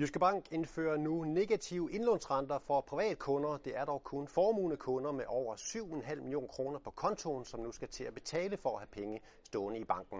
Jyske 0.00 0.18
Bank 0.18 0.52
indfører 0.52 0.96
nu 0.96 1.24
negative 1.24 1.92
indlånsrenter 1.92 2.58
for 2.58 2.80
privatkunder. 2.80 3.56
Det 3.56 3.76
er 3.76 3.84
dog 3.84 4.02
kun 4.04 4.28
formuende 4.28 4.76
kunder 4.76 5.12
med 5.12 5.24
over 5.28 5.56
7,5 5.56 6.14
millioner 6.14 6.48
kroner 6.48 6.78
på 6.78 6.90
kontoen, 6.90 7.44
som 7.44 7.60
nu 7.60 7.72
skal 7.72 7.88
til 7.88 8.04
at 8.04 8.14
betale 8.14 8.56
for 8.56 8.70
at 8.70 8.78
have 8.78 8.86
penge 8.92 9.20
stående 9.44 9.78
i 9.80 9.84
banken. 9.84 10.18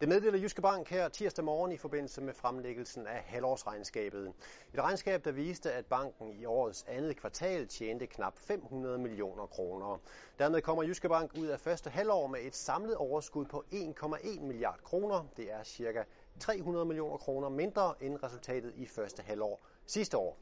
Det 0.00 0.08
meddeler 0.08 0.38
Jyske 0.38 0.62
Bank 0.62 0.88
her 0.88 1.08
tirsdag 1.08 1.44
morgen 1.44 1.72
i 1.72 1.76
forbindelse 1.76 2.20
med 2.20 2.34
fremlæggelsen 2.34 3.06
af 3.06 3.22
halvårsregnskabet. 3.22 4.32
Et 4.74 4.80
regnskab, 4.80 5.24
der 5.24 5.32
viste, 5.32 5.72
at 5.72 5.86
banken 5.86 6.32
i 6.32 6.44
årets 6.44 6.84
andet 6.88 7.16
kvartal 7.16 7.68
tjente 7.68 8.06
knap 8.06 8.38
500 8.38 8.98
millioner 8.98 9.46
kroner. 9.46 9.98
Dermed 10.38 10.62
kommer 10.62 10.82
Jyske 10.82 11.08
Bank 11.08 11.34
ud 11.38 11.46
af 11.46 11.60
første 11.60 11.90
halvår 11.90 12.26
med 12.26 12.40
et 12.40 12.54
samlet 12.54 12.96
overskud 12.96 13.44
på 13.44 13.64
1,1 13.72 14.40
milliard 14.40 14.80
kroner. 14.82 15.26
Det 15.36 15.52
er 15.52 15.62
cirka 15.64 16.02
300 16.40 16.84
millioner 16.84 17.16
kroner 17.16 17.48
mindre 17.48 17.94
end 18.00 18.22
resultatet 18.22 18.72
i 18.76 18.86
første 18.86 19.22
halvår 19.22 19.66
sidste 19.86 20.16
år. 20.18 20.38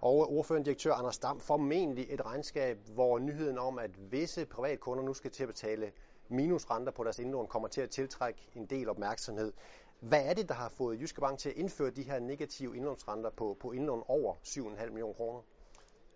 Og 0.00 0.32
ordførende 0.32 0.64
direktør 0.64 0.92
Anders 0.92 1.18
Dam 1.18 1.40
formentlig 1.40 2.06
et 2.08 2.26
regnskab, 2.26 2.78
hvor 2.94 3.18
nyheden 3.18 3.58
om, 3.58 3.78
at 3.78 4.12
visse 4.12 4.46
privatkunder 4.46 5.04
nu 5.04 5.14
skal 5.14 5.30
til 5.30 5.42
at 5.42 5.48
betale 5.48 5.92
minusrenter 6.28 6.92
på 6.92 7.04
deres 7.04 7.18
indlån, 7.18 7.46
kommer 7.46 7.68
til 7.68 7.80
at 7.80 7.90
tiltrække 7.90 8.40
en 8.54 8.66
del 8.66 8.88
opmærksomhed. 8.88 9.52
Hvad 10.00 10.24
er 10.24 10.34
det, 10.34 10.48
der 10.48 10.54
har 10.54 10.68
fået 10.68 11.00
Jyske 11.00 11.20
Bank 11.20 11.38
til 11.38 11.48
at 11.48 11.56
indføre 11.56 11.90
de 11.90 12.02
her 12.02 12.18
negative 12.18 12.76
indlånsrenter 12.76 13.30
på, 13.30 13.56
på 13.60 13.72
indlån 13.72 14.02
over 14.08 14.34
7,5 14.34 14.86
millioner 14.86 15.14
kroner? 15.14 15.40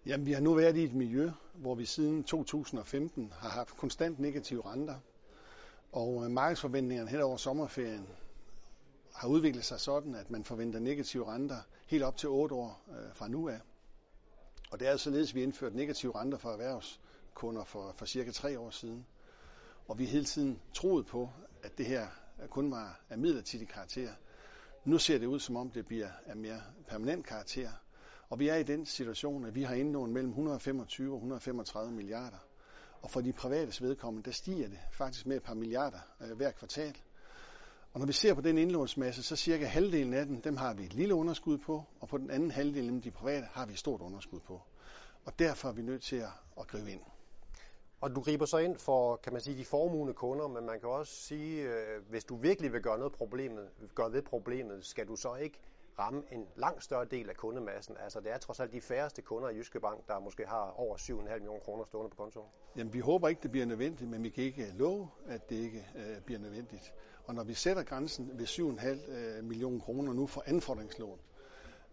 Jamen, 0.07 0.27
vi 0.27 0.33
har 0.33 0.41
nu 0.41 0.55
været 0.55 0.77
i 0.77 0.85
et 0.85 0.95
miljø, 0.95 1.31
hvor 1.55 1.75
vi 1.75 1.85
siden 1.85 2.25
2015 2.25 3.33
har 3.37 3.49
haft 3.49 3.77
konstant 3.77 4.19
negative 4.19 4.63
renter. 4.67 4.95
Og 5.93 6.25
øh, 6.25 6.31
markedsforventningerne 6.31 7.11
hen 7.11 7.21
over 7.21 7.37
sommerferien 7.37 8.09
har 9.15 9.29
udviklet 9.29 9.65
sig 9.65 9.81
sådan, 9.81 10.15
at 10.15 10.31
man 10.31 10.45
forventer 10.45 10.79
negative 10.81 11.27
renter 11.27 11.57
helt 11.87 12.03
op 12.03 12.17
til 12.17 12.29
8 12.29 12.55
år 12.55 12.83
øh, 12.91 13.15
fra 13.15 13.29
nu 13.29 13.49
af. 13.49 13.61
Og 14.71 14.81
det 14.81 14.87
er 14.87 14.91
altså 14.91 15.05
således, 15.05 15.31
at 15.31 15.35
vi 15.35 15.43
indførte 15.43 15.77
negative 15.77 16.15
renter 16.15 16.39
for 16.39 16.51
erhvervskunder 16.51 17.65
for, 17.65 17.95
for 17.97 18.07
cirka 18.07 18.31
tre 18.31 18.59
år 18.59 18.71
siden. 18.71 19.07
Og 19.89 19.99
vi 19.99 20.05
hele 20.05 20.25
tiden 20.25 20.61
troet 20.75 21.07
på, 21.07 21.31
at 21.63 21.79
det 21.79 21.87
her 21.87 22.07
kun 22.51 22.71
var 22.71 23.01
af 23.11 23.19
midlertidig 23.19 23.69
karakter. 23.69 24.11
Nu 24.85 24.99
ser 24.99 25.19
det 25.19 25.27
ud, 25.27 25.41
som 25.41 25.57
om 25.57 25.71
det 25.71 25.87
bliver 25.87 26.09
af 26.27 26.37
mere 26.37 26.63
permanent 26.89 27.27
karakter. 27.27 27.71
Og 28.29 28.39
vi 28.39 28.49
er 28.49 28.57
i 28.57 28.63
den 28.63 28.87
situation, 28.87 29.45
at 29.45 29.55
vi 29.55 29.63
har 29.63 29.75
indlån 29.75 30.13
mellem 30.13 30.31
125 30.31 31.13
og 31.13 31.17
135 31.17 31.93
milliarder. 31.93 32.39
Og 33.03 33.11
for 33.11 33.21
de 33.21 33.33
private 33.33 33.83
vedkommende, 33.83 34.25
der 34.25 34.33
stiger 34.33 34.69
det 34.69 34.79
faktisk 34.93 35.27
med 35.27 35.37
et 35.37 35.43
par 35.43 35.55
milliarder 35.55 35.99
øh, 36.21 36.37
hver 36.37 36.51
kvartal. 36.51 36.97
Og 37.93 38.01
når 38.01 38.07
vi 38.07 38.13
ser 38.13 38.35
på 38.35 38.41
den 38.41 38.59
indlånsmasse, 38.59 39.23
så 39.23 39.37
cirka 39.37 39.65
halvdelen 39.65 40.15
af 40.15 40.27
den, 40.27 40.41
dem 40.41 40.57
har 40.57 40.75
vi 40.75 40.85
et 40.85 40.95
lille 40.95 41.15
underskud 41.15 41.59
på, 41.59 41.85
og 42.01 42.09
på 42.09 42.19
den 42.19 42.31
anden 42.31 42.51
halvdel, 42.51 42.87
nemlig 42.87 43.05
de 43.05 43.11
private, 43.11 43.47
har 43.53 43.67
vi 43.67 43.73
et 43.73 43.79
stort 43.79 44.01
underskud 44.01 44.41
på. 44.41 44.61
Og 45.25 45.39
derfor 45.39 45.69
er 45.69 45.73
vi 45.73 45.83
nødt 45.83 46.03
til 46.03 46.17
at, 46.17 46.29
at 46.61 46.67
gribe 46.67 46.91
ind. 46.91 47.01
Og 48.01 48.17
du 48.17 48.21
griber 48.21 48.47
så 48.47 48.59
ind 48.59 48.77
for, 48.79 49.17
kan 49.17 49.33
man 49.33 49.43
sige, 49.43 49.59
de 49.59 49.65
formugende 49.65 50.15
kunder, 50.15 50.49
men 50.49 50.67
man 50.67 50.81
kan 50.81 50.89
også 50.89 51.13
sige, 51.13 51.63
øh, 51.63 52.03
hvis 52.11 52.25
du 52.25 52.37
virkelig 52.37 52.73
vil 52.73 52.83
gøre 52.83 52.99
noget 52.99 53.13
problemet, 53.13 53.69
gøre 53.95 54.13
ved 54.13 54.23
problemet, 54.23 54.85
skal 54.87 55.07
du 55.09 55.17
så 55.17 55.35
ikke 55.35 55.61
ramme 55.99 56.23
en 56.33 56.47
langt 56.57 56.85
større 56.85 57.05
del 57.05 57.29
af 57.29 57.37
kundemassen. 57.37 57.97
Altså 58.05 58.21
det 58.21 58.33
er 58.33 58.39
trods 58.39 58.61
alt 58.61 58.73
de 58.73 58.81
færreste 58.81 59.23
kunder 59.23 59.49
i 59.49 59.57
Jyske 59.57 59.81
Bank, 59.81 60.09
der 60.09 60.19
måske 60.19 60.47
har 60.47 60.75
over 60.77 60.97
7,5 60.97 61.13
millioner 61.13 61.61
kroner 61.61 61.85
stående 61.85 62.11
på 62.11 62.17
kontoen. 62.17 62.49
Jamen 62.77 62.93
vi 62.93 62.99
håber 62.99 63.29
ikke, 63.29 63.43
det 63.43 63.51
bliver 63.51 63.67
nødvendigt, 63.67 64.11
men 64.11 64.23
vi 64.23 64.29
kan 64.29 64.45
ikke 64.45 64.73
love, 64.77 65.09
at 65.27 65.51
det 65.51 65.57
ikke 65.57 65.87
øh, 65.97 66.21
bliver 66.27 66.41
nødvendigt. 66.41 66.95
Og 67.31 67.37
når 67.37 67.45
vi 67.45 67.55
sætter 67.55 67.83
grænsen 67.83 68.31
ved 68.39 68.47
7,5 68.47 69.11
øh, 69.11 69.45
millioner 69.45 69.81
kroner 69.81 70.13
nu 70.13 70.27
for 70.27 70.43
anfordringslån, 70.47 71.19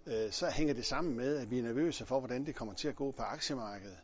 øh, 0.06 0.32
så 0.32 0.50
hænger 0.50 0.74
det 0.74 0.86
sammen 0.86 1.16
med, 1.16 1.38
at 1.38 1.52
vi 1.52 1.60
er 1.60 1.64
nervøse 1.64 2.06
for, 2.06 2.20
hvordan 2.20 2.46
det 2.46 2.56
kommer 2.56 2.74
til 2.74 2.88
at 2.88 2.96
gå 2.96 3.12
på 3.12 3.24
aktiemarkedet 3.24 3.98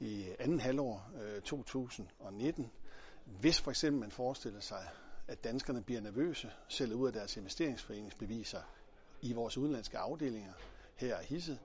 i 0.00 0.26
anden 0.38 0.60
halvår 0.60 1.10
øh, 1.22 1.42
2019. 1.42 2.70
Hvis 3.24 3.60
for 3.60 3.70
eksempel 3.70 4.00
man 4.00 4.10
forestiller 4.10 4.60
sig, 4.60 4.88
at 5.28 5.44
danskerne 5.44 5.82
bliver 5.82 6.00
nervøse, 6.00 6.50
sælger 6.68 6.96
ud 6.96 7.06
af 7.06 7.12
deres 7.12 7.36
investeringsforeningsbeviser 7.36 8.60
i 9.22 9.32
vores 9.32 9.58
udenlandske 9.58 9.98
afdelinger 9.98 10.52
her 10.96 11.20
i 11.20 11.24
Hisset, 11.24 11.58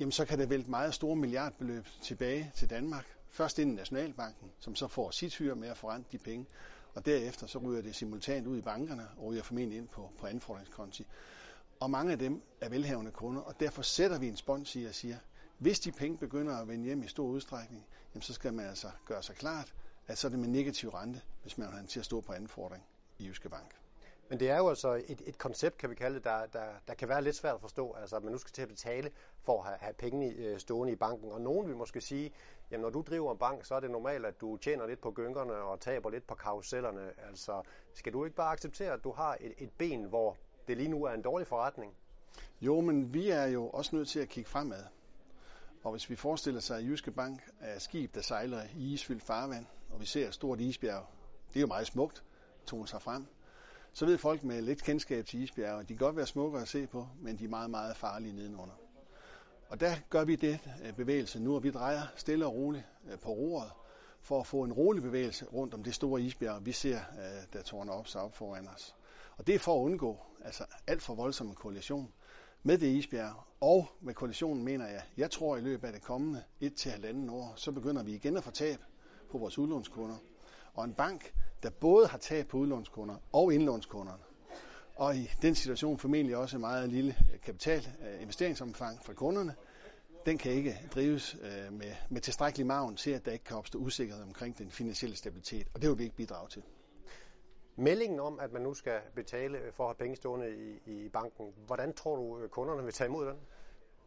jamen 0.00 0.12
så 0.12 0.24
kan 0.24 0.38
det 0.38 0.50
vælte 0.50 0.70
meget 0.70 0.94
store 0.94 1.16
milliardbeløb 1.16 1.86
tilbage 2.02 2.52
til 2.54 2.70
Danmark. 2.70 3.06
Først 3.30 3.58
ind 3.58 3.72
i 3.72 3.74
Nationalbanken, 3.74 4.52
som 4.58 4.74
så 4.74 4.88
får 4.88 5.10
sit 5.10 5.36
hyre 5.36 5.56
med 5.56 5.68
at 5.68 5.76
forrente 5.76 6.08
de 6.12 6.18
penge, 6.18 6.46
og 6.94 7.06
derefter 7.06 7.46
så 7.46 7.58
ryger 7.58 7.82
det 7.82 7.94
simultant 7.94 8.46
ud 8.46 8.58
i 8.58 8.62
bankerne 8.62 9.08
og 9.16 9.24
ryger 9.24 9.42
formentlig 9.42 9.78
ind 9.78 9.88
på, 9.88 10.10
på 10.18 10.26
anfordringskonti. 10.26 11.06
Og 11.80 11.90
mange 11.90 12.12
af 12.12 12.18
dem 12.18 12.42
er 12.60 12.68
velhavende 12.68 13.10
kunder, 13.10 13.42
og 13.42 13.60
derfor 13.60 13.82
sætter 13.82 14.18
vi 14.18 14.28
en 14.28 14.36
spons 14.36 14.76
i 14.76 14.84
og 14.84 14.94
siger, 14.94 15.16
hvis 15.58 15.80
de 15.80 15.92
penge 15.92 16.18
begynder 16.18 16.56
at 16.56 16.68
vende 16.68 16.84
hjem 16.84 17.02
i 17.02 17.08
stor 17.08 17.26
udstrækning, 17.26 17.86
jamen 18.14 18.22
så 18.22 18.32
skal 18.32 18.54
man 18.54 18.66
altså 18.66 18.90
gøre 19.06 19.22
sig 19.22 19.36
klart, 19.36 19.74
at 20.06 20.18
så 20.18 20.26
er 20.26 20.30
det 20.30 20.38
med 20.38 20.48
negativ 20.48 20.88
rente, 20.88 21.20
hvis 21.42 21.58
man 21.58 21.72
har 21.72 21.82
til 21.86 21.98
at 21.98 22.04
stå 22.04 22.20
på 22.20 22.32
anfordring 22.32 22.84
i 23.18 23.26
Jyske 23.26 23.48
Bank. 23.48 23.74
Men 24.32 24.40
det 24.40 24.50
er 24.50 24.58
jo 24.58 24.68
altså 24.68 25.02
et, 25.08 25.22
et 25.26 25.38
koncept, 25.38 25.78
kan 25.78 25.90
vi 25.90 25.94
kalde 25.94 26.14
det, 26.16 26.24
der, 26.24 26.46
der, 26.46 26.64
der 26.88 26.94
kan 26.94 27.08
være 27.08 27.22
lidt 27.22 27.36
svært 27.36 27.54
at 27.54 27.60
forstå. 27.60 27.92
Altså, 27.92 28.16
at 28.16 28.22
man 28.22 28.32
nu 28.32 28.38
skal 28.38 28.52
til 28.52 28.62
at 28.62 28.68
betale 28.68 29.10
for 29.42 29.62
at 29.62 29.64
have, 29.64 29.78
have 29.80 29.94
pengene 29.94 30.26
øh, 30.26 30.58
stående 30.58 30.92
i 30.92 30.96
banken. 30.96 31.32
Og 31.32 31.40
nogen 31.40 31.68
vil 31.68 31.76
måske 31.76 32.00
sige, 32.00 32.32
jamen 32.70 32.82
når 32.82 32.90
du 32.90 33.00
driver 33.00 33.32
en 33.32 33.38
bank, 33.38 33.64
så 33.64 33.74
er 33.74 33.80
det 33.80 33.90
normalt, 33.90 34.26
at 34.26 34.40
du 34.40 34.56
tjener 34.56 34.86
lidt 34.86 35.00
på 35.00 35.10
gyngerne 35.10 35.54
og 35.54 35.80
taber 35.80 36.10
lidt 36.10 36.26
på 36.26 36.34
karusellerne. 36.34 37.10
Altså, 37.28 37.62
skal 37.94 38.12
du 38.12 38.24
ikke 38.24 38.36
bare 38.36 38.52
acceptere, 38.52 38.92
at 38.92 39.04
du 39.04 39.12
har 39.12 39.36
et, 39.40 39.54
et 39.58 39.70
ben, 39.78 40.04
hvor 40.04 40.36
det 40.68 40.76
lige 40.76 40.88
nu 40.88 41.04
er 41.04 41.12
en 41.12 41.22
dårlig 41.22 41.46
forretning? 41.46 41.94
Jo, 42.60 42.80
men 42.80 43.14
vi 43.14 43.30
er 43.30 43.46
jo 43.46 43.68
også 43.68 43.96
nødt 43.96 44.08
til 44.08 44.20
at 44.20 44.28
kigge 44.28 44.50
fremad. 44.50 44.84
Og 45.84 45.90
hvis 45.90 46.10
vi 46.10 46.16
forestiller 46.16 46.60
sig, 46.60 46.78
at 46.78 46.84
Jyske 46.84 47.10
Bank 47.10 47.50
er 47.60 47.78
skib, 47.78 48.14
der 48.14 48.20
sejler 48.20 48.62
i 48.76 48.92
isfyldt 48.92 49.22
farvand, 49.22 49.66
og 49.90 50.00
vi 50.00 50.06
ser 50.06 50.28
et 50.28 50.34
stort 50.34 50.60
isbjerg, 50.60 51.06
det 51.48 51.56
er 51.56 51.60
jo 51.60 51.66
meget 51.66 51.86
smukt, 51.86 52.24
tog 52.66 52.88
sig 52.88 53.02
frem, 53.02 53.26
så 53.92 54.06
ved 54.06 54.18
folk 54.18 54.44
med 54.44 54.62
lidt 54.62 54.82
kendskab 54.82 55.26
til 55.26 55.42
isbjerge, 55.42 55.80
at 55.80 55.88
de 55.88 55.94
kan 55.94 56.06
godt 56.06 56.16
være 56.16 56.26
smukke 56.26 56.58
at 56.58 56.68
se 56.68 56.86
på, 56.86 57.08
men 57.20 57.38
de 57.38 57.44
er 57.44 57.48
meget, 57.48 57.70
meget 57.70 57.96
farlige 57.96 58.34
nedenunder. 58.34 58.74
Og 59.68 59.80
der 59.80 59.94
gør 60.10 60.24
vi 60.24 60.36
det 60.36 60.58
øh, 60.84 60.92
bevægelse 60.92 61.40
nu, 61.40 61.54
og 61.54 61.62
vi 61.62 61.70
drejer 61.70 62.02
stille 62.16 62.46
og 62.46 62.54
roligt 62.54 62.84
øh, 63.12 63.18
på 63.18 63.30
roret, 63.30 63.70
for 64.20 64.40
at 64.40 64.46
få 64.46 64.62
en 64.62 64.72
rolig 64.72 65.02
bevægelse 65.02 65.44
rundt 65.44 65.74
om 65.74 65.82
det 65.82 65.94
store 65.94 66.22
isbjerg, 66.22 66.66
vi 66.66 66.72
ser, 66.72 66.96
øh, 66.96 67.42
der 67.52 67.62
tårner 67.62 67.92
op 67.92 68.08
sig 68.08 68.20
op 68.20 68.36
foran 68.36 68.68
os. 68.68 68.94
Og 69.36 69.46
det 69.46 69.54
er 69.54 69.58
for 69.58 69.80
at 69.80 69.84
undgå 69.84 70.18
altså 70.44 70.64
alt 70.86 71.02
for 71.02 71.14
voldsom 71.14 71.46
en 71.46 71.54
koalition 71.54 72.12
med 72.62 72.78
det 72.78 72.86
isbjerg. 72.86 73.34
Og 73.60 73.88
med 74.00 74.14
koalitionen 74.14 74.64
mener 74.64 74.86
jeg, 74.86 75.02
jeg 75.16 75.30
tror 75.30 75.56
i 75.56 75.60
løbet 75.60 75.86
af 75.86 75.92
det 75.92 76.02
kommende 76.02 76.42
1-1,5 76.62 77.30
år, 77.32 77.52
så 77.56 77.72
begynder 77.72 78.02
vi 78.02 78.14
igen 78.14 78.36
at 78.36 78.44
få 78.44 78.50
tab 78.50 78.78
på 79.30 79.38
vores 79.38 79.58
udlånskunder. 79.58 80.16
Og 80.74 80.84
en 80.84 80.94
bank, 80.94 81.34
der 81.62 81.70
både 81.70 82.06
har 82.06 82.18
tab 82.18 82.46
på 82.46 82.56
udlånskunder 82.56 83.16
og 83.32 83.54
indlånskunderne, 83.54 84.22
og 84.96 85.16
i 85.16 85.30
den 85.42 85.54
situation 85.54 85.98
formentlig 85.98 86.36
også 86.36 86.58
meget 86.58 86.88
lille 86.88 87.16
øh, 87.32 87.40
kapital 87.40 87.88
øh, 88.06 88.22
investeringsomfang 88.22 89.04
fra 89.04 89.12
kunderne, 89.12 89.54
den 90.26 90.38
kan 90.38 90.52
ikke 90.52 90.80
drives 90.94 91.36
øh, 91.42 91.72
med, 91.72 91.92
med 92.10 92.20
tilstrækkelig 92.20 92.66
maven 92.66 92.96
til, 92.96 93.10
at 93.10 93.24
der 93.24 93.32
ikke 93.32 93.44
kan 93.44 93.56
opstå 93.56 93.78
usikkerhed 93.78 94.22
omkring 94.22 94.58
den 94.58 94.70
finansielle 94.70 95.16
stabilitet, 95.16 95.66
og 95.74 95.82
det 95.82 95.90
vil 95.90 95.98
vi 95.98 96.04
ikke 96.04 96.16
bidrage 96.16 96.48
til. 96.48 96.62
Meldingen 97.76 98.20
om, 98.20 98.40
at 98.40 98.52
man 98.52 98.62
nu 98.62 98.74
skal 98.74 99.00
betale 99.14 99.58
for 99.72 99.84
at 99.84 99.88
have 99.88 100.04
penge 100.04 100.16
stående 100.16 100.50
i, 100.50 100.90
i 101.04 101.08
banken, 101.08 101.52
hvordan 101.66 101.92
tror 101.92 102.16
du, 102.16 102.38
øh, 102.38 102.48
kunderne 102.48 102.84
vil 102.84 102.92
tage 102.92 103.08
imod 103.08 103.26
den? 103.26 103.36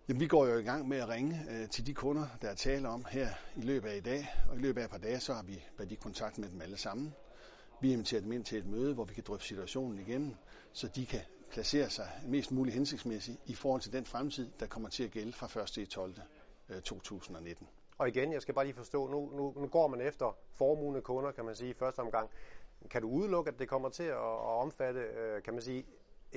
Jamen, 0.08 0.20
vi 0.20 0.28
går 0.28 0.48
jo 0.48 0.58
i 0.58 0.64
gang 0.64 0.88
med 0.88 0.98
at 0.98 1.10
ringe 1.10 1.46
øh, 1.50 1.70
til 1.70 1.88
de 1.88 1.94
kunder, 1.94 2.28
der 2.42 2.50
er 2.50 2.56
tale 2.56 2.90
om 2.90 3.06
her 3.10 3.30
i 3.56 3.62
løbet 3.62 3.90
af 3.90 3.96
i 3.96 4.00
dag. 4.00 4.28
Og 4.50 4.56
i 4.56 4.60
løbet 4.60 4.82
af 4.82 4.86
et 4.86 4.92
par 4.92 4.98
dage, 4.98 5.20
så 5.20 5.34
har 5.34 5.44
vi 5.44 5.64
været 5.78 5.92
i 5.92 5.96
kontakt 5.96 6.38
med 6.38 6.50
dem 6.50 6.62
alle 6.62 6.78
sammen. 6.78 7.14
Vi 7.82 7.94
inviterer 7.94 8.22
dem 8.22 8.32
ind 8.32 8.46
til 8.46 8.58
et 8.58 8.66
møde, 8.66 8.94
hvor 8.94 9.04
vi 9.04 9.14
kan 9.14 9.24
drøfte 9.28 9.48
situationen 9.48 10.00
igen, 10.00 10.38
så 10.74 10.88
de 10.88 11.06
kan 11.06 11.20
placere 11.52 11.90
sig 11.90 12.10
mest 12.28 12.52
muligt 12.52 12.74
hensigtsmæssigt 12.74 13.38
i 13.46 13.56
forhold 13.56 13.82
til 13.82 13.94
den 13.94 14.06
fremtid, 14.06 14.52
der 14.60 14.68
kommer 14.68 14.90
til 14.90 15.04
at 15.04 15.12
gælde 15.12 15.34
fra 15.34 15.62
1. 15.62 15.68
til 15.68 15.88
12. 15.88 16.16
2019. 16.84 17.68
Og 17.98 18.08
igen, 18.08 18.34
jeg 18.34 18.42
skal 18.42 18.54
bare 18.54 18.66
lige 18.66 18.76
forstå, 18.76 19.08
nu, 19.08 19.32
nu, 19.36 19.54
nu 19.62 19.68
går 19.68 19.88
man 19.88 20.02
efter 20.02 20.38
formugende 20.54 21.02
kunder, 21.02 21.32
kan 21.32 21.46
man 21.46 21.56
sige, 21.56 21.70
i 21.70 21.74
første 21.74 22.00
omgang. 22.00 22.30
Kan 22.90 23.02
du 23.02 23.10
udelukke, 23.10 23.52
at 23.52 23.60
det 23.60 23.70
kommer 23.70 23.90
til 23.90 24.04
at, 24.04 24.18
at 24.18 24.62
omfatte, 24.62 25.00
øh, 25.00 25.44
kan 25.44 25.54
man 25.54 25.62
sige, 25.62 25.86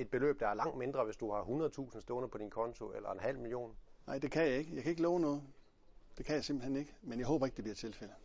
et 0.01 0.09
beløb, 0.09 0.39
der 0.39 0.47
er 0.47 0.53
langt 0.53 0.77
mindre, 0.77 1.05
hvis 1.05 1.17
du 1.17 1.31
har 1.31 1.43
100.000 1.43 2.01
stående 2.01 2.29
på 2.29 2.37
din 2.37 2.49
konto, 2.49 2.91
eller 2.91 3.11
en 3.11 3.19
halv 3.19 3.39
million? 3.39 3.75
Nej, 4.07 4.17
det 4.17 4.31
kan 4.31 4.43
jeg 4.43 4.57
ikke. 4.57 4.75
Jeg 4.75 4.83
kan 4.83 4.89
ikke 4.89 5.01
love 5.01 5.19
noget. 5.19 5.43
Det 6.17 6.25
kan 6.25 6.35
jeg 6.35 6.43
simpelthen 6.43 6.75
ikke, 6.75 6.95
men 7.01 7.19
jeg 7.19 7.27
håber 7.27 7.45
ikke, 7.45 7.55
det 7.55 7.63
bliver 7.63 7.75
tilfældet. 7.75 8.15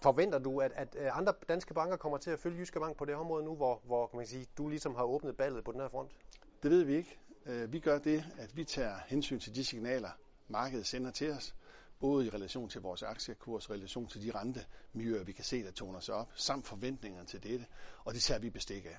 Forventer 0.00 0.38
du, 0.38 0.60
at, 0.60 0.72
at 0.72 0.96
andre 0.96 1.34
danske 1.48 1.74
banker 1.74 1.96
kommer 1.96 2.18
til 2.18 2.30
at 2.30 2.38
følge 2.38 2.58
Jyske 2.58 2.80
Bank 2.80 2.96
på 2.96 3.04
det 3.04 3.14
område 3.14 3.44
nu, 3.44 3.54
hvor, 3.54 3.80
hvor 3.84 4.06
kan 4.06 4.16
man 4.16 4.26
sige, 4.26 4.46
du 4.58 4.68
ligesom 4.68 4.94
har 4.94 5.04
åbnet 5.04 5.36
ballet 5.36 5.64
på 5.64 5.72
den 5.72 5.80
her 5.80 5.88
front? 5.88 6.10
Det 6.62 6.70
ved 6.70 6.84
vi 6.84 6.96
ikke. 6.96 7.18
Øh, 7.46 7.72
vi 7.72 7.80
gør 7.80 7.98
det, 7.98 8.24
at 8.38 8.56
vi 8.56 8.64
tager 8.64 8.96
hensyn 9.06 9.38
til 9.38 9.54
de 9.54 9.64
signaler, 9.64 10.10
markedet 10.48 10.86
sender 10.86 11.10
til 11.10 11.30
os, 11.30 11.54
både 12.00 12.26
i 12.26 12.30
relation 12.30 12.68
til 12.68 12.80
vores 12.80 13.02
aktiekurs, 13.02 13.68
i 13.68 13.72
relation 13.72 14.06
til 14.06 14.22
de 14.22 14.30
rentemiljøer, 14.30 15.24
vi 15.24 15.32
kan 15.32 15.44
se, 15.44 15.64
der 15.64 15.70
toner 15.70 16.00
sig 16.00 16.14
op, 16.14 16.28
samt 16.34 16.66
forventningerne 16.66 17.26
til 17.26 17.42
dette, 17.42 17.66
og 18.04 18.14
det 18.14 18.22
tager 18.22 18.40
vi 18.40 18.50
bestik 18.50 18.84
af. 18.84 18.98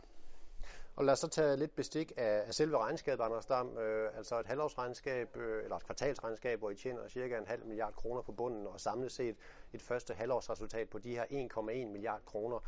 Og 1.00 1.06
lad 1.06 1.13
os 1.13 1.19
så 1.19 1.28
tage 1.28 1.57
lidt 1.57 1.75
bestik 1.75 2.12
af, 2.18 2.44
af 2.48 2.54
selve 2.54 2.78
regnskabet, 2.78 3.24
Anders 3.24 3.46
Dam. 3.46 3.78
Øh, 3.78 4.18
altså 4.18 4.40
et 4.40 4.46
halvårsregnskab, 4.46 5.38
øh, 5.38 5.63
eller 5.63 5.75
et 5.75 5.86
kvartalsregnskab, 5.86 6.60
hvor 6.60 6.69
I 6.69 6.75
tjener 6.75 7.07
cirka 7.07 7.38
en 7.38 7.48
halv 7.48 7.66
milliard 7.66 7.94
kroner 7.94 8.22
på 8.22 8.31
bunden, 8.31 8.68
og 8.68 8.80
samlet 8.80 9.12
set 9.12 9.36
et 9.74 9.81
første 9.81 10.13
halvårsresultat 10.13 10.90
på 10.90 11.00
de 11.00 11.10
her 11.10 11.24
1,1 11.24 11.92
milliard 11.92 12.25
kroner. 12.25 12.60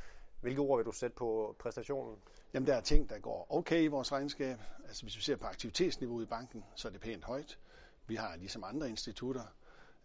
Hvilke 0.42 0.62
ord 0.62 0.80
vil 0.80 0.86
du 0.86 0.92
sætte 0.92 1.16
på 1.16 1.56
præstationen? 1.60 2.18
Jamen, 2.54 2.68
der 2.68 2.75
er 2.75 2.81
ting, 2.81 3.10
der 3.10 3.19
går 3.19 3.48
okay 3.50 3.83
i 3.83 3.88
vores 3.88 4.12
regnskab. 4.12 4.57
Altså, 4.88 5.04
hvis 5.04 5.16
vi 5.16 5.22
ser 5.22 5.36
på 5.36 5.45
aktivitetsniveauet 5.45 6.24
i 6.24 6.28
banken, 6.28 6.63
så 6.75 6.88
er 6.88 6.92
det 6.92 7.01
pænt 7.01 7.24
højt. 7.24 7.60
Vi 8.07 8.16
har 8.16 8.36
ligesom 8.36 8.63
andre 8.63 8.89
institutter 8.89 9.44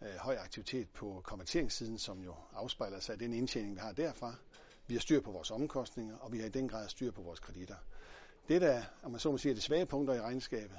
øh, 0.03 0.15
høj 0.19 0.37
aktivitet 0.37 0.89
på 0.91 1.21
konverteringssiden, 1.25 1.99
som 1.99 2.19
jo 2.23 2.35
afspejler 2.53 3.01
sig 3.01 3.13
af 3.13 3.19
den 3.19 3.33
indtjening, 3.33 3.75
vi 3.75 3.81
har 3.81 3.93
derfra. 3.93 4.35
Vi 4.87 4.95
har 4.95 5.01
styr 5.01 5.21
på 5.21 5.31
vores 5.31 5.51
omkostninger, 5.51 6.17
og 6.17 6.33
vi 6.33 6.39
har 6.39 6.47
i 6.47 6.51
den 6.51 6.69
grad 6.69 6.89
styr 6.89 7.11
på 7.11 7.23
vores 7.23 7.41
kreditter. 7.41 7.77
Det, 8.49 8.61
der 8.61 8.83
om 9.03 9.11
man 9.11 9.21
så 9.21 9.31
må 9.31 9.39
sige, 9.39 9.51
er 9.51 9.55
de 9.55 9.61
svage 9.61 9.87
punkter 9.87 10.15
i 10.15 10.21
regnskabet, 10.21 10.79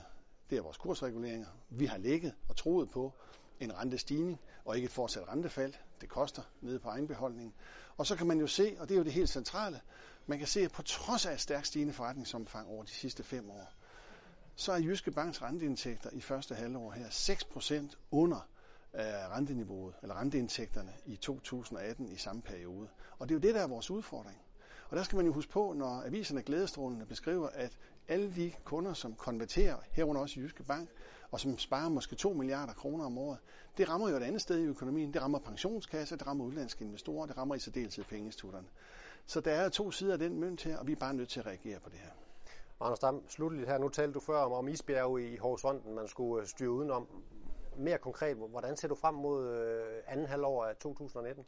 det 0.50 0.58
er 0.58 0.62
vores 0.62 0.78
kursreguleringer. 0.78 1.48
Vi 1.70 1.86
har 1.86 1.98
ligget 1.98 2.34
og 2.50 2.56
troet 2.56 2.90
på 2.90 3.14
en 3.60 3.78
rentestigning 3.78 4.40
og 4.66 4.76
ikke 4.76 4.86
et 4.86 4.92
fortsat 4.92 5.28
rentefald. 5.28 5.74
Det 6.02 6.10
koster 6.10 6.42
nede 6.62 6.80
på 6.80 6.90
egenbeholdningen. 6.90 7.54
Og 7.98 8.06
så 8.06 8.16
kan 8.16 8.28
man 8.28 8.40
jo 8.40 8.48
se, 8.48 8.76
og 8.80 8.90
det 8.90 8.96
er 8.96 8.98
jo 8.98 9.04
det 9.04 9.14
helt 9.14 9.30
centrale, 9.30 9.82
man 10.26 10.38
kan 10.38 10.48
se, 10.48 10.60
at 10.60 10.72
på 10.72 10.82
trods 10.82 11.26
af 11.26 11.34
et 11.34 11.42
stærkt 11.42 11.68
stigende 11.68 11.94
forretningsomfang 11.94 12.68
over 12.68 12.84
de 12.84 12.90
sidste 12.90 13.24
fem 13.24 13.50
år, 13.50 13.74
så 14.56 14.72
er 14.72 14.78
Jyske 14.78 15.12
Banks 15.12 15.42
renteindtægter 15.42 16.10
i 16.14 16.22
første 16.22 16.56
halvår 16.56 16.92
her 16.92 17.08
6% 17.10 17.96
under 18.12 18.48
af 18.94 19.28
renteniveauet, 19.30 19.96
eller 20.02 20.16
renteindtægterne 20.16 20.94
i 21.06 21.16
2018 21.16 22.12
i 22.12 22.18
samme 22.18 22.42
periode. 22.42 22.88
Og 23.20 23.30
det 23.30 23.36
er 23.36 23.40
jo 23.40 23.42
det, 23.42 23.56
der 23.56 23.62
er 23.62 23.68
vores 23.68 23.92
udfordring. 23.92 24.42
Og 24.90 24.98
der 24.98 25.04
skal 25.04 25.16
man 25.16 25.26
jo 25.26 25.34
huske 25.34 25.52
på, 25.52 25.74
når 25.78 26.04
aviserne 26.06 26.42
glædestrålende 26.42 27.06
beskriver, 27.06 27.48
at 27.48 27.78
alle 28.08 28.36
de 28.36 28.52
kunder, 28.64 28.94
som 28.94 29.16
konverterer, 29.16 29.76
herunder 29.92 30.22
også 30.22 30.40
i 30.40 30.44
Jyske 30.44 30.64
Bank, 30.64 30.90
og 31.32 31.40
som 31.40 31.58
sparer 31.58 31.90
måske 31.90 32.16
2 32.16 32.34
milliarder 32.34 32.74
kroner 32.74 33.06
om 33.06 33.18
året, 33.18 33.38
det 33.78 33.90
rammer 33.90 34.10
jo 34.10 34.16
et 34.16 34.24
andet 34.24 34.42
sted 34.42 34.60
i 34.60 34.64
økonomien. 34.64 35.14
Det 35.14 35.22
rammer 35.22 35.40
pensionskasser, 35.40 36.16
det 36.16 36.28
rammer 36.28 36.46
udlandske 36.46 36.86
investorer, 36.86 37.26
det 37.26 37.38
rammer 37.38 37.56
i 37.56 37.60
særdeleshed 37.60 38.04
pengeinstitutterne. 38.04 38.68
Så 39.26 39.40
der 39.40 39.52
er 39.52 39.70
to 39.70 39.92
sider 39.92 40.14
af 40.14 40.20
den 40.20 40.40
mønt 40.40 40.64
her, 40.64 40.78
og 40.78 40.88
vi 40.88 40.92
er 40.92 40.96
bare 40.96 41.14
nødt 41.14 41.30
til 41.30 41.40
at 41.40 41.46
reagere 41.46 41.80
på 41.80 41.90
det 41.90 42.00
her. 42.00 42.12
Anders 42.80 43.00
Dam, 43.00 43.30
slutteligt 43.30 43.70
her. 43.70 43.78
Nu 43.78 43.90
talte 43.90 44.14
du 44.14 44.20
før 44.20 44.38
om, 44.38 44.52
om 44.52 44.68
isbjerge 44.68 45.34
i 45.34 45.38
Horisonten, 45.38 45.96
man 45.96 46.08
skulle 46.08 46.42
øh, 46.42 46.48
styre 46.48 46.70
udenom. 46.70 47.08
Mere 47.78 47.98
konkret, 47.98 48.38
hvordan 48.38 48.78
ser 48.78 48.88
du 48.88 48.96
frem 48.96 49.16
mod 49.16 49.48
øh, 49.48 50.04
anden 50.08 50.26
halvår 50.26 50.66
af 50.66 50.76
2019? 50.76 51.46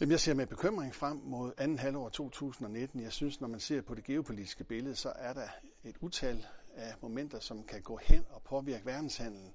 Jamen, 0.00 0.10
jeg 0.10 0.20
ser 0.20 0.34
med 0.34 0.46
bekymring 0.46 0.94
frem 0.94 1.20
mod 1.24 1.52
anden 1.58 1.78
halvår 1.78 2.08
2019. 2.08 3.00
Jeg 3.00 3.12
synes, 3.12 3.40
når 3.40 3.48
man 3.48 3.60
ser 3.60 3.82
på 3.82 3.94
det 3.94 4.04
geopolitiske 4.04 4.64
billede, 4.64 4.96
så 4.96 5.12
er 5.16 5.32
der 5.32 5.48
et 5.84 5.96
utal 6.00 6.46
af 6.76 6.94
momenter, 7.00 7.40
som 7.40 7.64
kan 7.64 7.82
gå 7.82 7.96
hen 7.96 8.26
og 8.30 8.42
påvirke 8.42 8.86
verdenshandlen 8.86 9.54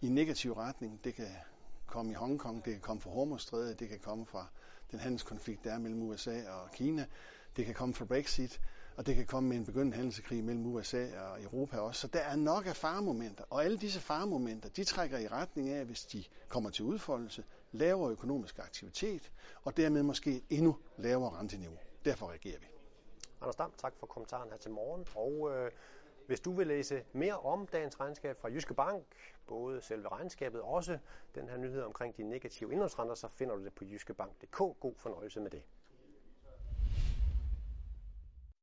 i 0.00 0.06
en 0.06 0.14
negativ 0.14 0.52
retning. 0.52 1.04
Det 1.04 1.14
kan 1.14 1.28
komme 1.86 2.12
i 2.12 2.14
Hongkong, 2.14 2.64
det 2.64 2.72
kan 2.72 2.80
komme 2.80 3.00
fra 3.00 3.10
Hormuzstrædet, 3.10 3.80
det 3.80 3.88
kan 3.88 3.98
komme 3.98 4.26
fra 4.26 4.46
den 4.90 4.98
handelskonflikt, 4.98 5.64
der 5.64 5.72
er 5.72 5.78
mellem 5.78 6.02
USA 6.02 6.50
og 6.50 6.70
Kina, 6.72 7.06
det 7.56 7.66
kan 7.66 7.74
komme 7.74 7.94
fra 7.94 8.04
Brexit, 8.04 8.60
og 8.96 9.06
det 9.06 9.16
kan 9.16 9.26
komme 9.26 9.48
med 9.48 9.56
en 9.56 9.64
begyndende 9.64 9.96
handelskrig 9.96 10.44
mellem 10.44 10.66
USA 10.66 11.20
og 11.20 11.42
Europa 11.42 11.78
også. 11.78 12.00
Så 12.00 12.06
der 12.06 12.20
er 12.20 12.36
nok 12.36 12.66
af 12.66 12.76
faremomenter, 12.76 13.44
og 13.50 13.64
alle 13.64 13.78
disse 13.78 14.00
faremomenter, 14.00 14.68
de 14.68 14.84
trækker 14.84 15.18
i 15.18 15.28
retning 15.28 15.68
af, 15.68 15.84
hvis 15.84 16.04
de 16.04 16.24
kommer 16.48 16.70
til 16.70 16.84
udfoldelse, 16.84 17.44
lavere 17.72 18.10
økonomisk 18.12 18.58
aktivitet, 18.58 19.32
og 19.64 19.76
dermed 19.76 20.02
måske 20.02 20.36
et 20.36 20.42
endnu 20.50 20.76
lavere 20.96 21.38
renteniveau. 21.38 21.78
Derfor 22.04 22.28
reagerer 22.30 22.58
vi. 22.58 22.66
Anders 23.40 23.56
Dam, 23.56 23.72
tak 23.78 23.92
for 23.98 24.06
kommentaren 24.06 24.50
her 24.50 24.56
til 24.56 24.70
morgen. 24.70 25.06
Og 25.14 25.50
øh, 25.56 25.70
hvis 26.26 26.40
du 26.40 26.52
vil 26.52 26.66
læse 26.66 27.04
mere 27.12 27.38
om 27.38 27.66
dagens 27.66 28.00
regnskab 28.00 28.40
fra 28.40 28.48
Jyske 28.48 28.74
Bank, 28.74 29.04
både 29.46 29.80
selve 29.80 30.08
regnskabet 30.08 30.60
og 30.60 30.68
også 30.68 30.98
den 31.34 31.48
her 31.48 31.56
nyhed 31.56 31.82
omkring 31.82 32.16
de 32.16 32.22
negative 32.22 32.72
indlånsrenter, 32.72 33.14
så 33.14 33.28
finder 33.28 33.56
du 33.56 33.64
det 33.64 33.72
på 33.72 33.84
jyskebank.dk. 33.84 34.56
God 34.56 34.94
fornøjelse 34.96 35.40
med 35.40 35.50
det. 35.50 35.62